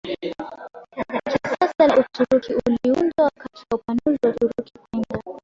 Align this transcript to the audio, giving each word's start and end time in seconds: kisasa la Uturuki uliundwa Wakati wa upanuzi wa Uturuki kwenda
kisasa 1.39 1.87
la 1.87 1.95
Uturuki 1.97 2.53
uliundwa 2.53 3.23
Wakati 3.23 3.65
wa 3.71 3.77
upanuzi 3.77 4.19
wa 4.23 4.29
Uturuki 4.35 4.73
kwenda 4.79 5.19